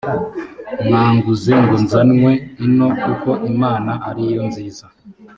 mwanguze 0.85 1.51
ngo 1.63 1.75
nzanwe 1.83 2.31
ino 2.65 2.87
kuko 3.03 3.29
imana 3.51 3.91
ari 4.09 4.23
yo 4.33 4.41
nziza 4.49 4.85